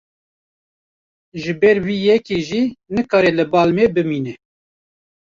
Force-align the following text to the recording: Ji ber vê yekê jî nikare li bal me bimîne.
Ji 1.41 1.53
ber 1.61 1.77
vê 1.85 1.95
yekê 2.05 2.39
jî 2.47 2.61
nikare 2.95 3.31
li 3.37 3.45
bal 3.51 3.69
me 3.75 3.85
bimîne. 3.93 4.33